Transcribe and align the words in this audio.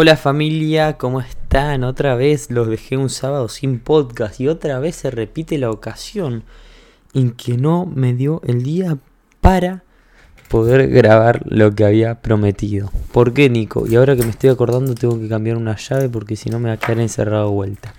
Hola 0.00 0.16
familia, 0.16 0.96
¿cómo 0.96 1.20
están? 1.20 1.82
Otra 1.82 2.14
vez 2.14 2.52
los 2.52 2.68
dejé 2.68 2.96
un 2.96 3.10
sábado 3.10 3.48
sin 3.48 3.80
podcast 3.80 4.38
y 4.38 4.46
otra 4.46 4.78
vez 4.78 4.94
se 4.94 5.10
repite 5.10 5.58
la 5.58 5.72
ocasión 5.72 6.44
en 7.14 7.32
que 7.32 7.56
no 7.56 7.84
me 7.84 8.14
dio 8.14 8.40
el 8.46 8.62
día 8.62 8.98
para 9.40 9.82
poder 10.48 10.88
grabar 10.88 11.42
lo 11.46 11.74
que 11.74 11.84
había 11.84 12.22
prometido. 12.22 12.92
¿Por 13.10 13.34
qué, 13.34 13.50
Nico? 13.50 13.88
Y 13.88 13.96
ahora 13.96 14.14
que 14.14 14.22
me 14.22 14.30
estoy 14.30 14.50
acordando 14.50 14.94
tengo 14.94 15.18
que 15.18 15.28
cambiar 15.28 15.56
una 15.56 15.74
llave 15.74 16.08
porque 16.08 16.36
si 16.36 16.48
no 16.48 16.60
me 16.60 16.68
va 16.68 16.74
a 16.74 16.78
quedar 16.78 17.00
encerrado 17.00 17.50
vuelta. 17.50 17.92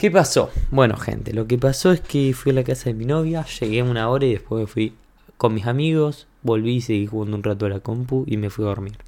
¿Qué 0.00 0.10
pasó? 0.10 0.50
Bueno, 0.72 0.96
gente, 0.96 1.32
lo 1.32 1.46
que 1.46 1.56
pasó 1.56 1.92
es 1.92 2.00
que 2.00 2.34
fui 2.34 2.50
a 2.50 2.56
la 2.56 2.64
casa 2.64 2.86
de 2.86 2.94
mi 2.94 3.04
novia, 3.04 3.46
llegué 3.60 3.80
una 3.84 4.10
hora 4.10 4.26
y 4.26 4.32
después 4.32 4.68
fui 4.68 4.92
con 5.36 5.54
mis 5.54 5.68
amigos, 5.68 6.26
volví 6.42 6.74
y 6.74 6.80
seguí 6.80 7.06
jugando 7.06 7.36
un 7.36 7.44
rato 7.44 7.66
a 7.66 7.68
la 7.68 7.78
compu 7.78 8.24
y 8.26 8.38
me 8.38 8.50
fui 8.50 8.64
a 8.64 8.68
dormir 8.70 8.98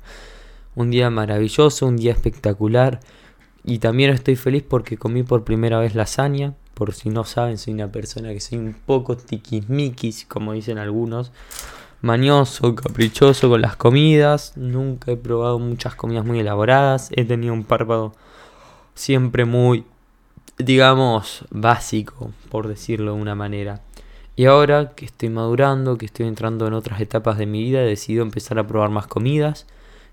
un 0.79 0.93
día 0.93 1.11
maravilloso, 1.11 1.87
un 1.87 1.97
día 1.97 2.13
espectacular. 2.13 3.01
Y 3.65 3.81
también 3.81 4.11
estoy 4.11 4.37
feliz 4.37 4.63
porque 4.63 4.97
comí 4.97 5.25
por 5.25 5.43
primera 5.43 5.81
vez 5.81 5.97
lasaña. 5.97 6.55
Por 6.75 6.95
si 6.95 7.11
no 7.11 7.25
saben, 7.25 7.59
soy 7.59 7.75
una 7.75 7.91
persona 7.91 8.29
que 8.29 8.39
soy 8.39 8.59
un 8.59 8.77
poco 8.87 9.17
tiquismiquis, 9.17 10.25
como 10.27 10.53
dicen 10.53 10.79
algunos. 10.79 11.33
Mañoso, 12.01 12.77
caprichoso 12.77 13.49
con 13.49 13.61
las 13.61 13.75
comidas. 13.75 14.53
Nunca 14.57 15.11
he 15.11 15.17
probado 15.17 15.59
muchas 15.59 15.97
comidas 15.97 16.25
muy 16.25 16.39
elaboradas. 16.39 17.11
He 17.11 17.25
tenido 17.25 17.55
un 17.55 17.65
párpado 17.65 18.15
siempre 18.95 19.45
muy, 19.45 19.85
digamos, 20.59 21.45
básico, 21.51 22.31
por 22.51 22.69
decirlo 22.69 23.15
de 23.15 23.21
una 23.21 23.35
manera. 23.35 23.83
Y 24.37 24.45
ahora 24.45 24.93
que 24.95 25.07
estoy 25.07 25.29
madurando, 25.29 25.99
que 25.99 26.07
estoy 26.07 26.29
entrando 26.29 26.69
en 26.69 26.75
otras 26.75 27.01
etapas 27.01 27.37
de 27.37 27.47
mi 27.47 27.65
vida, 27.65 27.83
he 27.83 27.87
decidido 27.87 28.23
empezar 28.23 28.61
a 28.61 28.67
probar 28.69 28.91
más 28.91 29.09
comidas 29.09 29.67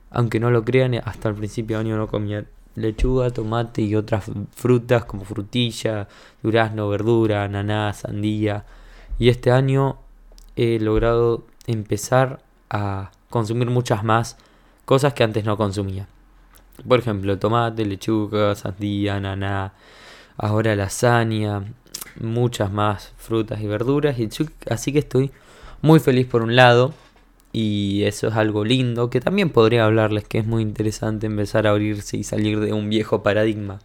aunque 0.10 0.40
no 0.40 0.52
lo 0.52 0.64
crean, 0.64 0.96
hasta 1.04 1.30
el 1.30 1.36
principio 1.36 1.78
de 1.78 1.86
año 1.86 1.98
no 1.98 2.08
comía 2.08 2.46
lechuga, 2.76 3.30
tomate 3.32 3.82
y 3.82 3.96
otras 3.96 4.26
frutas 4.54 5.06
como 5.06 5.26
frutilla, 5.26 6.08
durazno, 6.44 6.90
verdura, 6.90 7.44
ananá, 7.44 7.94
sandía. 7.94 8.66
Y 9.18 9.30
este 9.30 9.52
año 9.52 9.98
he 10.56 10.80
logrado 10.80 11.46
empezar 11.68 12.42
a 12.70 13.12
consumir 13.30 13.70
muchas 13.70 14.04
más 14.04 14.38
cosas 14.86 15.14
que 15.14 15.24
antes 15.24 15.46
no 15.46 15.58
consumía. 15.58 16.08
Por 16.88 17.00
ejemplo, 17.00 17.40
tomate, 17.40 17.86
lechuga, 17.86 18.56
sandía, 18.56 19.16
ananá, 19.16 19.74
ahora 20.38 20.76
lasaña, 20.76 21.64
muchas 22.20 22.72
más 22.72 23.14
frutas 23.18 23.62
y 23.62 23.68
verduras. 23.68 24.20
Y 24.20 24.30
así 24.70 24.92
que 24.92 25.00
estoy 25.00 25.32
muy 25.82 26.00
feliz 26.00 26.28
por 26.28 26.42
un 26.42 26.56
lado 26.56 26.94
y 27.58 28.04
eso 28.04 28.28
es 28.28 28.36
algo 28.36 28.66
lindo 28.66 29.10
que 29.10 29.22
también 29.22 29.50
podría 29.50 29.86
hablarles 29.86 30.26
que 30.26 30.40
es 30.40 30.46
muy 30.46 30.62
interesante 30.62 31.28
empezar 31.28 31.66
a 31.66 31.70
abrirse 31.70 32.18
y 32.18 32.26
salir 32.26 32.60
de 32.60 32.74
un 32.74 32.90
viejo 32.90 33.24
paradigma 33.24 33.80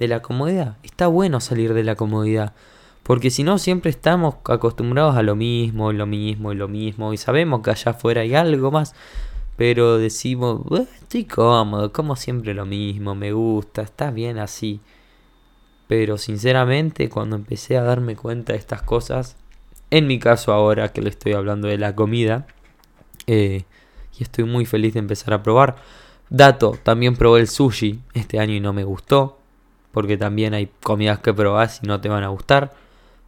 de 0.00 0.08
la 0.08 0.20
comodidad. 0.20 0.78
Está 0.82 1.06
bueno 1.06 1.38
salir 1.38 1.74
de 1.74 1.84
la 1.84 1.94
comodidad. 1.94 2.54
Porque 3.04 3.30
si 3.30 3.44
no, 3.44 3.58
siempre 3.58 3.92
estamos 3.92 4.34
acostumbrados 4.46 5.14
a 5.14 5.22
lo 5.22 5.36
mismo, 5.36 5.92
lo 5.92 6.06
mismo 6.06 6.52
y 6.52 6.56
lo 6.56 6.66
mismo. 6.66 7.12
Y 7.12 7.16
sabemos 7.16 7.62
que 7.62 7.70
allá 7.70 7.92
afuera 7.92 8.22
hay 8.22 8.34
algo 8.34 8.72
más. 8.72 8.96
Pero 9.56 9.96
decimos, 9.98 10.62
estoy 11.00 11.24
cómodo, 11.24 11.92
como 11.92 12.16
siempre 12.16 12.52
lo 12.52 12.66
mismo, 12.66 13.14
me 13.14 13.30
gusta, 13.30 13.82
está 13.82 14.10
bien 14.10 14.38
así. 14.38 14.80
Pero 15.86 16.18
sinceramente, 16.18 17.08
cuando 17.08 17.36
empecé 17.36 17.76
a 17.76 17.84
darme 17.84 18.16
cuenta 18.16 18.54
de 18.54 18.58
estas 18.58 18.82
cosas, 18.82 19.36
en 19.92 20.08
mi 20.08 20.18
caso 20.18 20.52
ahora 20.52 20.92
que 20.92 21.00
le 21.00 21.10
estoy 21.10 21.34
hablando 21.34 21.68
de 21.68 21.78
la 21.78 21.94
comida, 21.94 22.48
eh, 23.26 23.64
y 24.18 24.22
estoy 24.22 24.44
muy 24.44 24.66
feliz 24.66 24.94
de 24.94 25.00
empezar 25.00 25.34
a 25.34 25.42
probar. 25.42 25.76
Dato, 26.30 26.78
también 26.82 27.16
probé 27.16 27.40
el 27.40 27.48
sushi 27.48 28.00
este 28.14 28.38
año 28.38 28.54
y 28.54 28.60
no 28.60 28.72
me 28.72 28.84
gustó. 28.84 29.38
Porque 29.92 30.16
también 30.16 30.54
hay 30.54 30.68
comidas 30.82 31.20
que 31.20 31.32
probás 31.32 31.80
y 31.82 31.86
no 31.86 32.00
te 32.00 32.08
van 32.08 32.24
a 32.24 32.28
gustar. 32.28 32.72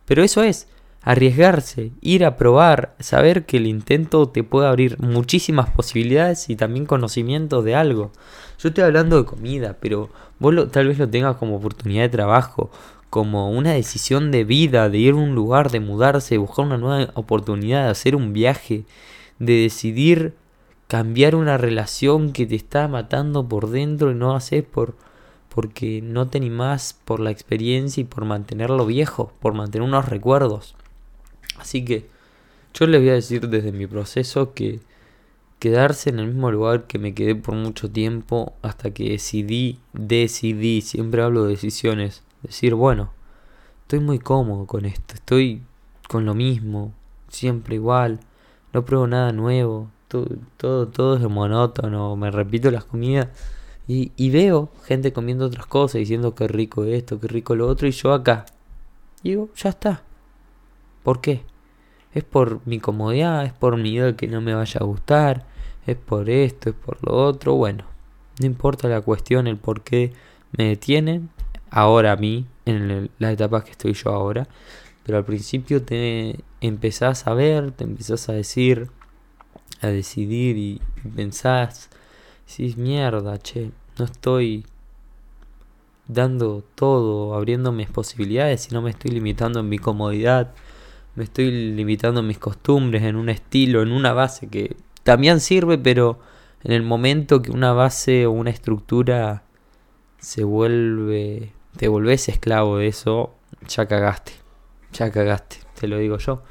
Pero 0.04 0.22
eso 0.22 0.42
es, 0.42 0.68
arriesgarse, 1.06 1.92
ir 2.00 2.24
a 2.24 2.36
probar, 2.36 2.96
saber 2.98 3.46
que 3.46 3.58
el 3.58 3.66
intento 3.68 4.28
te 4.28 4.42
puede 4.42 4.66
abrir 4.66 5.00
muchísimas 5.00 5.70
posibilidades 5.70 6.50
y 6.50 6.56
también 6.56 6.84
conocimientos 6.84 7.64
de 7.64 7.76
algo. 7.76 8.10
Yo 8.58 8.70
estoy 8.70 8.82
hablando 8.82 9.16
de 9.16 9.24
comida, 9.24 9.76
pero 9.80 10.10
vos 10.40 10.70
tal 10.72 10.88
vez 10.88 10.98
lo 10.98 11.08
tengas 11.08 11.36
como 11.36 11.56
oportunidad 11.56 12.02
de 12.02 12.08
trabajo, 12.08 12.72
como 13.08 13.50
una 13.50 13.70
decisión 13.72 14.32
de 14.32 14.42
vida, 14.42 14.88
de 14.88 14.98
ir 14.98 15.12
a 15.12 15.16
un 15.16 15.36
lugar, 15.36 15.70
de 15.70 15.78
mudarse, 15.78 16.38
buscar 16.38 16.64
una 16.64 16.76
nueva 16.76 17.12
oportunidad, 17.14 17.84
de 17.84 17.90
hacer 17.90 18.16
un 18.16 18.32
viaje 18.32 18.84
de 19.38 19.54
decidir 19.54 20.34
cambiar 20.88 21.34
una 21.34 21.58
relación 21.58 22.32
que 22.32 22.46
te 22.46 22.54
está 22.54 22.88
matando 22.88 23.48
por 23.48 23.70
dentro 23.70 24.10
y 24.10 24.14
no 24.14 24.34
haces 24.34 24.62
por 24.64 24.94
porque 25.48 26.02
no 26.02 26.28
te 26.28 26.36
animás 26.36 26.98
por 27.06 27.18
la 27.18 27.30
experiencia 27.30 28.02
y 28.02 28.04
por 28.04 28.26
mantenerlo 28.26 28.84
viejo, 28.84 29.32
por 29.40 29.54
mantener 29.54 29.88
unos 29.88 30.06
recuerdos. 30.06 30.76
Así 31.58 31.82
que 31.82 32.10
yo 32.74 32.86
les 32.86 33.00
voy 33.00 33.08
a 33.08 33.14
decir 33.14 33.48
desde 33.48 33.72
mi 33.72 33.86
proceso 33.86 34.52
que 34.52 34.80
quedarse 35.58 36.10
en 36.10 36.18
el 36.18 36.26
mismo 36.26 36.50
lugar 36.50 36.86
que 36.86 36.98
me 36.98 37.14
quedé 37.14 37.34
por 37.34 37.54
mucho 37.54 37.90
tiempo 37.90 38.52
hasta 38.60 38.90
que 38.90 39.08
decidí, 39.08 39.78
decidí, 39.94 40.82
siempre 40.82 41.22
hablo 41.22 41.44
de 41.44 41.52
decisiones, 41.52 42.22
decir, 42.42 42.74
bueno, 42.74 43.12
estoy 43.80 44.00
muy 44.00 44.18
cómodo 44.18 44.66
con 44.66 44.84
esto, 44.84 45.14
estoy 45.14 45.62
con 46.06 46.26
lo 46.26 46.34
mismo, 46.34 46.92
siempre 47.28 47.76
igual, 47.76 48.20
no 48.76 48.84
pruebo 48.84 49.06
nada 49.06 49.32
nuevo, 49.32 49.90
todo, 50.06 50.26
todo, 50.58 50.88
todo 50.88 51.16
es 51.16 51.22
monótono, 51.22 52.14
me 52.14 52.30
repito 52.30 52.70
las 52.70 52.84
comidas 52.84 53.28
y, 53.88 54.30
veo 54.30 54.68
gente 54.84 55.14
comiendo 55.14 55.46
otras 55.46 55.64
cosas, 55.64 56.00
diciendo 56.00 56.34
que 56.34 56.46
rico 56.46 56.84
esto, 56.84 57.18
que 57.18 57.26
rico 57.26 57.54
lo 57.54 57.68
otro, 57.68 57.88
y 57.88 57.92
yo 57.92 58.12
acá. 58.12 58.44
digo, 59.22 59.48
ya 59.56 59.70
está. 59.70 60.02
¿Por 61.02 61.22
qué? 61.22 61.42
Es 62.12 62.22
por 62.22 62.60
mi 62.66 62.78
comodidad, 62.78 63.46
es 63.46 63.54
por 63.54 63.78
mi 63.78 63.94
idea 63.94 64.14
que 64.14 64.26
no 64.26 64.42
me 64.42 64.54
vaya 64.54 64.80
a 64.80 64.84
gustar, 64.84 65.46
es 65.86 65.96
por 65.96 66.28
esto, 66.28 66.68
es 66.68 66.76
por 66.76 66.98
lo 67.02 67.14
otro. 67.14 67.54
Bueno, 67.54 67.84
no 68.40 68.46
importa 68.46 68.88
la 68.88 69.00
cuestión, 69.00 69.46
el 69.46 69.56
por 69.56 69.80
qué 69.82 70.12
me 70.58 70.64
detienen 70.64 71.30
ahora 71.70 72.12
a 72.12 72.16
mí, 72.16 72.44
en 72.66 73.08
la 73.18 73.32
etapa 73.32 73.64
que 73.64 73.70
estoy 73.70 73.94
yo 73.94 74.10
ahora. 74.10 74.46
Pero 75.06 75.18
al 75.18 75.24
principio 75.24 75.84
te 75.84 76.40
empezás 76.60 77.28
a 77.28 77.34
ver, 77.34 77.70
te 77.70 77.84
empezás 77.84 78.28
a 78.28 78.32
decir, 78.32 78.90
a 79.80 79.86
decidir 79.86 80.56
y, 80.56 80.82
pensás, 81.14 81.90
decís, 82.48 82.76
mierda, 82.76 83.38
che, 83.38 83.70
no 84.00 84.04
estoy 84.04 84.66
dando 86.08 86.64
todo, 86.74 87.34
abriendo 87.34 87.70
mis 87.70 87.88
posibilidades, 87.88 88.62
sino 88.62 88.82
me 88.82 88.90
estoy 88.90 89.12
limitando 89.12 89.60
en 89.60 89.68
mi 89.68 89.78
comodidad, 89.78 90.52
me 91.14 91.22
estoy 91.22 91.52
limitando 91.52 92.18
en 92.18 92.26
mis 92.26 92.38
costumbres, 92.38 93.04
en 93.04 93.14
un 93.14 93.28
estilo, 93.28 93.82
en 93.82 93.92
una 93.92 94.12
base 94.12 94.48
que 94.48 94.74
también 95.04 95.38
sirve, 95.38 95.78
pero 95.78 96.18
en 96.64 96.72
el 96.72 96.82
momento 96.82 97.42
que 97.42 97.52
una 97.52 97.72
base 97.72 98.26
o 98.26 98.32
una 98.32 98.50
estructura 98.50 99.44
se 100.18 100.42
vuelve, 100.42 101.52
te 101.76 101.86
volvés 101.86 102.28
esclavo 102.28 102.78
de 102.78 102.88
eso, 102.88 103.36
ya 103.68 103.86
cagaste 103.86 104.45
ya 104.98 105.10
cagaste, 105.10 105.58
te 105.78 105.88
lo 105.88 105.98
digo 105.98 106.18
yo. 106.18 106.42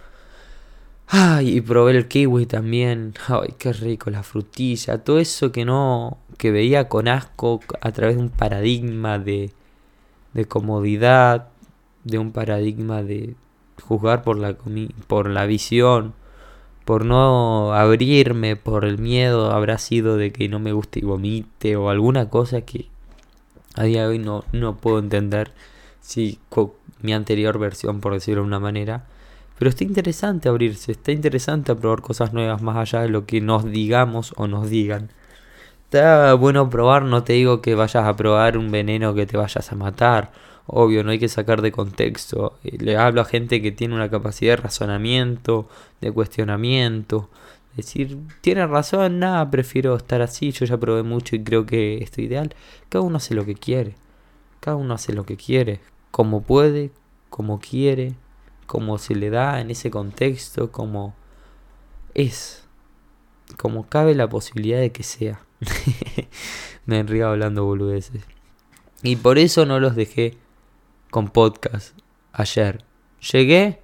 Ay, 1.07 1.57
y 1.57 1.61
probé 1.61 1.91
el 1.91 2.07
kiwi 2.07 2.45
también. 2.45 3.13
Ay, 3.27 3.53
qué 3.57 3.73
rico, 3.73 4.09
la 4.09 4.23
frutilla. 4.23 5.03
Todo 5.03 5.19
eso 5.19 5.51
que 5.51 5.65
no. 5.65 6.17
que 6.37 6.51
veía 6.51 6.89
con 6.89 7.07
asco 7.07 7.59
a 7.81 7.91
través 7.91 8.17
de 8.17 8.23
un 8.23 8.29
paradigma 8.29 9.19
de. 9.19 9.51
de 10.33 10.45
comodidad. 10.45 11.49
De 12.03 12.17
un 12.19 12.31
paradigma 12.31 13.03
de 13.03 13.35
juzgar 13.83 14.23
por 14.23 14.37
la, 14.37 14.55
por 15.07 15.29
la 15.29 15.45
visión. 15.45 16.13
Por 16.85 17.05
no 17.05 17.73
abrirme, 17.73 18.55
por 18.55 18.85
el 18.85 18.99
miedo 18.99 19.51
habrá 19.51 19.77
sido 19.79 20.17
de 20.17 20.31
que 20.31 20.49
no 20.49 20.59
me 20.59 20.71
guste 20.71 20.99
y 20.99 21.03
vomite. 21.03 21.75
O 21.75 21.89
alguna 21.89 22.29
cosa 22.29 22.61
que 22.61 22.89
a 23.75 23.83
día 23.83 24.03
de 24.03 24.07
hoy 24.07 24.19
no, 24.19 24.43
no 24.53 24.77
puedo 24.77 24.99
entender. 24.99 25.51
Si 26.05 26.39
mi 27.01 27.13
anterior 27.13 27.57
versión, 27.57 27.99
por 27.99 28.13
decirlo 28.13 28.41
de 28.41 28.47
una 28.47 28.59
manera. 28.59 29.05
Pero 29.57 29.69
está 29.69 29.83
interesante 29.83 30.49
abrirse, 30.49 30.91
está 30.91 31.11
interesante 31.11 31.73
probar 31.75 32.01
cosas 32.01 32.31
nuevas 32.31 32.61
más 32.61 32.77
allá 32.77 33.01
de 33.01 33.09
lo 33.09 33.25
que 33.25 33.41
nos 33.41 33.65
digamos 33.65 34.33
o 34.37 34.47
nos 34.47 34.69
digan. 34.69 35.09
Está 35.85 36.35
bueno 36.35 36.69
probar, 36.69 37.03
no 37.03 37.23
te 37.23 37.33
digo 37.33 37.61
que 37.61 37.73
vayas 37.73 38.05
a 38.05 38.15
probar 38.15 38.57
un 38.57 38.69
veneno 38.71 39.15
que 39.15 39.25
te 39.25 39.35
vayas 39.35 39.71
a 39.71 39.75
matar. 39.75 40.31
Obvio, 40.67 41.03
no 41.03 41.09
hay 41.11 41.19
que 41.19 41.27
sacar 41.27 41.61
de 41.63 41.71
contexto. 41.71 42.59
Eh, 42.63 42.77
le 42.79 42.97
hablo 42.97 43.21
a 43.21 43.25
gente 43.25 43.61
que 43.61 43.71
tiene 43.71 43.95
una 43.95 44.09
capacidad 44.09 44.53
de 44.57 44.63
razonamiento, 44.63 45.67
de 46.01 46.11
cuestionamiento. 46.11 47.29
Decir, 47.75 48.17
tiene 48.41 48.67
razón, 48.67 49.19
nada, 49.19 49.49
prefiero 49.49 49.95
estar 49.95 50.21
así, 50.21 50.51
yo 50.51 50.65
ya 50.65 50.77
probé 50.77 51.03
mucho 51.03 51.35
y 51.35 51.43
creo 51.43 51.65
que 51.65 51.97
esto 52.03 52.21
ideal. 52.21 52.53
Cada 52.89 53.03
uno 53.03 53.17
hace 53.17 53.33
lo 53.33 53.45
que 53.45 53.55
quiere. 53.55 53.95
Cada 54.59 54.77
uno 54.77 54.93
hace 54.93 55.13
lo 55.13 55.25
que 55.25 55.37
quiere 55.37 55.79
como 56.15 56.43
puede, 56.43 56.91
como 57.29 57.59
quiere, 57.59 58.15
como 58.67 58.99
se 58.99 59.15
le 59.15 59.29
da 59.29 59.59
en 59.59 59.69
ese 59.69 59.91
contexto, 59.91 60.71
como 60.71 61.13
es, 62.13 62.63
como 63.57 63.89
cabe 63.89 64.15
la 64.15 64.29
posibilidad 64.29 64.79
de 64.79 64.93
que 64.93 65.03
sea. 65.03 65.41
me 66.85 66.99
enrío 66.99 67.27
hablando 67.27 67.65
boludeces. 67.65 68.23
Y 69.03 69.17
por 69.17 69.37
eso 69.37 69.65
no 69.65 69.81
los 69.81 69.97
dejé 69.97 70.37
con 71.11 71.27
podcast 71.27 71.99
ayer. 72.31 72.85
Llegué 73.33 73.81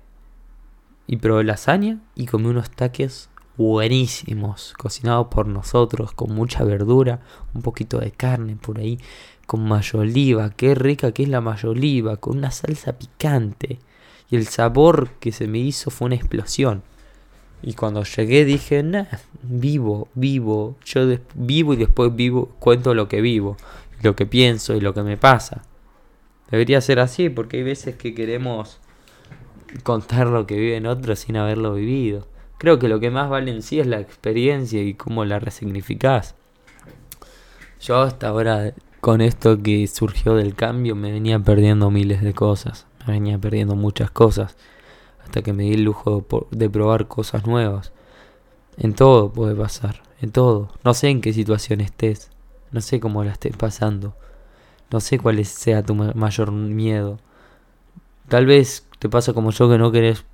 y 1.07 1.17
probé 1.17 1.43
lasaña 1.43 1.99
y 2.15 2.27
comí 2.27 2.45
unos 2.45 2.71
taques 2.71 3.29
buenísimos, 3.61 4.73
cocinados 4.77 5.27
por 5.27 5.47
nosotros, 5.47 6.11
con 6.13 6.33
mucha 6.33 6.63
verdura, 6.63 7.19
un 7.53 7.61
poquito 7.61 7.99
de 7.99 8.11
carne 8.11 8.55
por 8.55 8.79
ahí, 8.79 8.99
con 9.45 9.67
mayoliva, 9.67 10.49
qué 10.49 10.75
rica 10.75 11.11
que 11.11 11.23
es 11.23 11.29
la 11.29 11.41
mayoliva, 11.41 12.17
con 12.17 12.37
una 12.37 12.51
salsa 12.51 12.97
picante. 12.97 13.79
Y 14.29 14.35
el 14.35 14.47
sabor 14.47 15.11
que 15.19 15.31
se 15.31 15.47
me 15.47 15.59
hizo 15.59 15.91
fue 15.91 16.07
una 16.07 16.15
explosión. 16.15 16.83
Y 17.61 17.73
cuando 17.73 18.03
llegué 18.03 18.45
dije, 18.45 18.81
nah, 18.81 19.05
vivo, 19.43 20.07
vivo, 20.15 20.77
yo 20.83 21.01
vivo 21.35 21.73
y 21.73 21.77
después 21.77 22.15
vivo, 22.15 22.55
cuento 22.59 22.95
lo 22.95 23.07
que 23.07 23.21
vivo, 23.21 23.57
lo 24.01 24.15
que 24.15 24.25
pienso 24.25 24.75
y 24.75 24.81
lo 24.81 24.93
que 24.93 25.03
me 25.03 25.17
pasa. 25.17 25.63
Debería 26.49 26.81
ser 26.81 26.99
así 26.99 27.29
porque 27.29 27.57
hay 27.57 27.63
veces 27.63 27.95
que 27.95 28.15
queremos 28.15 28.79
contar 29.83 30.27
lo 30.27 30.47
que 30.47 30.55
viven 30.55 30.87
otros 30.87 31.19
sin 31.19 31.37
haberlo 31.37 31.75
vivido. 31.75 32.27
Creo 32.61 32.77
que 32.77 32.87
lo 32.87 32.99
que 32.99 33.09
más 33.09 33.27
vale 33.27 33.49
en 33.49 33.63
sí 33.63 33.79
es 33.79 33.87
la 33.87 33.99
experiencia 33.99 34.83
y 34.83 34.93
cómo 34.93 35.25
la 35.25 35.39
resignificás. 35.39 36.35
Yo 37.81 38.01
hasta 38.01 38.27
ahora, 38.27 38.75
con 38.99 39.19
esto 39.21 39.63
que 39.63 39.87
surgió 39.87 40.35
del 40.35 40.53
cambio, 40.53 40.95
me 40.95 41.11
venía 41.11 41.39
perdiendo 41.39 41.89
miles 41.89 42.21
de 42.21 42.35
cosas. 42.35 42.85
Me 43.07 43.13
venía 43.13 43.39
perdiendo 43.39 43.73
muchas 43.75 44.11
cosas. 44.11 44.57
Hasta 45.23 45.41
que 45.41 45.53
me 45.53 45.63
di 45.63 45.73
el 45.73 45.81
lujo 45.85 46.23
de 46.51 46.69
probar 46.69 47.07
cosas 47.07 47.47
nuevas. 47.47 47.93
En 48.77 48.93
todo 48.93 49.33
puede 49.33 49.55
pasar. 49.55 50.03
En 50.21 50.31
todo. 50.31 50.69
No 50.83 50.93
sé 50.93 51.09
en 51.09 51.21
qué 51.21 51.33
situación 51.33 51.81
estés. 51.81 52.29
No 52.69 52.81
sé 52.81 52.99
cómo 52.99 53.23
la 53.23 53.31
estés 53.31 53.57
pasando. 53.57 54.13
No 54.91 54.99
sé 54.99 55.17
cuál 55.17 55.43
sea 55.45 55.81
tu 55.81 55.95
mayor 55.95 56.51
miedo. 56.51 57.17
Tal 58.27 58.45
vez 58.45 58.87
te 58.99 59.09
pasa 59.09 59.33
como 59.33 59.49
yo 59.49 59.67
que 59.67 59.79
no 59.79 59.91
querés 59.91 60.25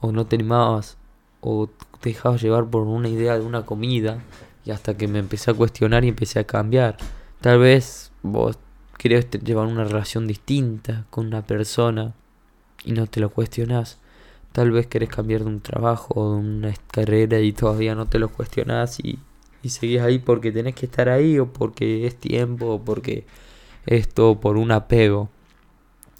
o 0.00 0.10
no 0.10 0.26
te 0.26 0.34
animabas 0.34 0.98
o 1.48 1.68
te 2.00 2.10
dejabas 2.10 2.42
llevar 2.42 2.66
por 2.66 2.82
una 2.82 3.08
idea 3.08 3.38
de 3.38 3.44
una 3.44 3.64
comida 3.64 4.18
y 4.64 4.72
hasta 4.72 4.96
que 4.96 5.06
me 5.06 5.20
empecé 5.20 5.52
a 5.52 5.54
cuestionar 5.54 6.04
y 6.04 6.08
empecé 6.08 6.40
a 6.40 6.44
cambiar. 6.44 6.96
Tal 7.40 7.60
vez 7.60 8.10
vos 8.22 8.58
querés 8.98 9.30
llevar 9.30 9.68
una 9.68 9.84
relación 9.84 10.26
distinta 10.26 11.06
con 11.08 11.26
una 11.26 11.46
persona 11.46 12.14
y 12.84 12.92
no 12.92 13.06
te 13.06 13.20
lo 13.20 13.30
cuestionás. 13.30 13.98
Tal 14.50 14.72
vez 14.72 14.88
querés 14.88 15.08
cambiar 15.08 15.42
de 15.42 15.46
un 15.46 15.60
trabajo 15.60 16.14
o 16.16 16.32
de 16.32 16.38
una 16.40 16.74
carrera 16.90 17.38
y 17.38 17.52
todavía 17.52 17.94
no 17.94 18.06
te 18.06 18.18
lo 18.18 18.28
cuestionás 18.28 18.98
y, 18.98 19.20
y 19.62 19.68
seguís 19.68 20.00
ahí 20.00 20.18
porque 20.18 20.50
tenés 20.50 20.74
que 20.74 20.86
estar 20.86 21.08
ahí 21.08 21.38
o 21.38 21.46
porque 21.52 22.08
es 22.08 22.16
tiempo 22.16 22.66
o 22.66 22.84
porque 22.84 23.24
esto 23.86 24.40
por 24.40 24.56
un 24.56 24.72
apego 24.72 25.28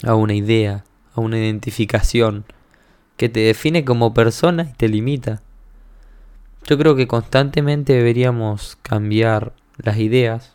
a 0.05 0.15
una 0.15 0.35
idea, 0.35 0.85
a 1.15 1.21
una 1.21 1.37
identificación 1.37 2.45
que 3.17 3.29
te 3.29 3.41
define 3.41 3.85
como 3.85 4.15
persona 4.15 4.71
y 4.71 4.77
te 4.77 4.89
limita. 4.89 5.43
Yo 6.67 6.77
creo 6.79 6.97
que 6.97 7.07
constantemente 7.07 7.93
deberíamos 7.93 8.77
cambiar 8.83 9.53
las 9.79 9.99
ideas 9.99 10.53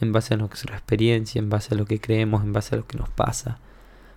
en 0.00 0.12
base 0.12 0.34
a 0.34 0.36
nuestra 0.36 0.76
experiencia, 0.76 1.38
en 1.38 1.50
base 1.50 1.74
a 1.74 1.76
lo 1.76 1.86
que 1.86 2.00
creemos, 2.00 2.42
en 2.42 2.52
base 2.52 2.74
a 2.74 2.78
lo 2.78 2.86
que 2.86 2.96
nos 2.96 3.08
pasa. 3.08 3.58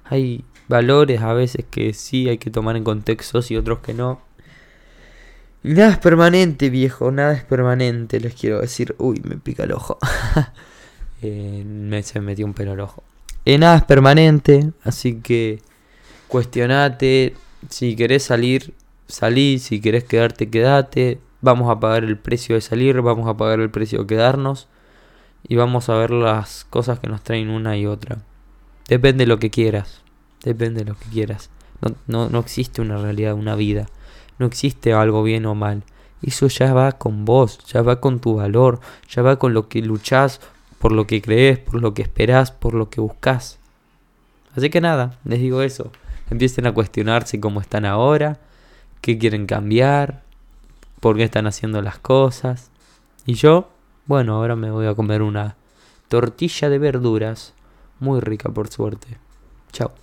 Hay 0.05 0.43
valores 0.67 1.21
a 1.21 1.33
veces 1.33 1.65
que 1.69 1.93
sí 1.93 2.29
hay 2.29 2.37
que 2.37 2.51
tomar 2.51 2.75
en 2.75 2.83
contextos 2.83 3.51
y 3.51 3.57
otros 3.57 3.79
que 3.79 3.93
no. 3.93 4.21
Nada 5.63 5.91
es 5.91 5.97
permanente, 5.97 6.69
viejo, 6.69 7.11
nada 7.11 7.33
es 7.33 7.43
permanente, 7.43 8.19
les 8.19 8.33
quiero 8.33 8.59
decir. 8.59 8.95
Uy, 8.97 9.21
me 9.23 9.37
pica 9.37 9.63
el 9.63 9.73
ojo. 9.73 9.97
Eh, 11.25 11.63
me, 11.65 12.03
se 12.03 12.19
me 12.19 12.25
metió 12.25 12.45
un 12.45 12.53
pelo 12.53 12.73
al 12.73 12.81
ojo. 12.81 13.01
Eh, 13.45 13.57
nada 13.57 13.77
es 13.77 13.83
permanente, 13.83 14.73
así 14.83 15.21
que 15.21 15.61
cuestionate, 16.27 17.33
si 17.69 17.95
querés 17.95 18.23
salir, 18.23 18.73
salí. 19.07 19.59
Si 19.59 19.79
querés 19.81 20.03
quedarte, 20.03 20.49
quedate. 20.49 21.19
Vamos 21.41 21.69
a 21.69 21.79
pagar 21.79 22.03
el 22.03 22.17
precio 22.17 22.55
de 22.55 22.61
salir, 22.61 23.01
vamos 23.01 23.27
a 23.27 23.35
pagar 23.35 23.59
el 23.59 23.69
precio 23.69 23.99
de 23.99 24.07
quedarnos. 24.07 24.67
Y 25.45 25.55
vamos 25.55 25.89
a 25.89 25.95
ver 25.95 26.11
las 26.11 26.65
cosas 26.65 26.99
que 26.99 27.07
nos 27.07 27.21
traen 27.21 27.49
una 27.49 27.77
y 27.77 27.85
otra. 27.85 28.19
Depende 28.87 29.23
de 29.23 29.27
lo 29.27 29.39
que 29.39 29.49
quieras. 29.49 30.01
Depende 30.43 30.83
de 30.83 30.91
lo 30.91 30.97
que 30.97 31.05
quieras. 31.09 31.49
No, 31.81 31.95
no, 32.07 32.29
no 32.29 32.39
existe 32.39 32.81
una 32.81 32.97
realidad, 32.97 33.33
una 33.33 33.55
vida. 33.55 33.87
No 34.39 34.45
existe 34.45 34.93
algo 34.93 35.21
bien 35.21 35.45
o 35.45 35.53
mal. 35.53 35.83
Eso 36.21 36.47
ya 36.47 36.73
va 36.73 36.93
con 36.93 37.25
vos, 37.25 37.59
ya 37.65 37.81
va 37.81 37.99
con 37.99 38.21
tu 38.21 38.35
valor, 38.35 38.79
ya 39.09 39.21
va 39.21 39.37
con 39.37 39.53
lo 39.53 39.67
que 39.67 39.81
luchás, 39.81 40.39
por 40.79 40.93
lo 40.93 41.05
que 41.05 41.21
crees, 41.21 41.59
por 41.59 41.81
lo 41.81 41.93
que 41.93 42.01
esperás, 42.01 42.51
por 42.51 42.73
lo 42.73 42.89
que 42.89 43.01
buscas. 43.01 43.59
Así 44.55 44.69
que 44.69 44.79
nada, 44.79 45.19
les 45.25 45.39
digo 45.39 45.61
eso 45.61 45.91
empiecen 46.33 46.67
a 46.67 46.73
cuestionarse 46.73 47.39
cómo 47.39 47.61
están 47.61 47.85
ahora, 47.85 48.39
qué 49.01 49.17
quieren 49.17 49.45
cambiar, 49.45 50.23
por 50.99 51.15
qué 51.15 51.23
están 51.23 51.47
haciendo 51.47 51.81
las 51.81 51.99
cosas. 51.99 52.69
Y 53.25 53.35
yo, 53.35 53.69
bueno, 54.05 54.35
ahora 54.35 54.55
me 54.55 54.71
voy 54.71 54.87
a 54.87 54.95
comer 54.95 55.21
una 55.21 55.55
tortilla 56.09 56.69
de 56.69 56.79
verduras, 56.79 57.53
muy 57.99 58.19
rica 58.19 58.49
por 58.49 58.67
suerte. 58.67 59.17
Chao. 59.71 60.02